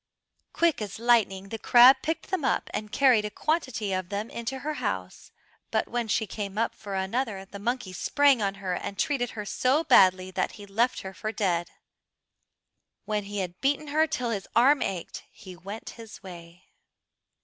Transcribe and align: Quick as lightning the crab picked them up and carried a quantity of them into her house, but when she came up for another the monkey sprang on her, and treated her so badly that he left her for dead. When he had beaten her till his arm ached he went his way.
Quick 0.51 0.81
as 0.81 0.97
lightning 0.97 1.49
the 1.49 1.59
crab 1.59 1.97
picked 2.01 2.31
them 2.31 2.43
up 2.43 2.71
and 2.73 2.91
carried 2.91 3.23
a 3.23 3.29
quantity 3.29 3.93
of 3.93 4.09
them 4.09 4.31
into 4.31 4.57
her 4.65 4.73
house, 4.81 5.31
but 5.69 5.87
when 5.87 6.07
she 6.07 6.25
came 6.25 6.57
up 6.57 6.73
for 6.73 6.95
another 6.95 7.45
the 7.45 7.59
monkey 7.59 7.93
sprang 7.93 8.41
on 8.41 8.55
her, 8.55 8.73
and 8.73 8.97
treated 8.97 9.29
her 9.37 9.45
so 9.45 9.83
badly 9.83 10.31
that 10.31 10.53
he 10.53 10.65
left 10.65 11.01
her 11.01 11.13
for 11.13 11.31
dead. 11.31 11.69
When 13.05 13.25
he 13.25 13.41
had 13.41 13.61
beaten 13.61 13.89
her 13.89 14.07
till 14.07 14.31
his 14.31 14.47
arm 14.55 14.81
ached 14.81 15.21
he 15.29 15.55
went 15.55 15.91
his 15.91 16.23
way. 16.23 16.63